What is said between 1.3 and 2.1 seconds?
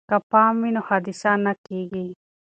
نه کیږي.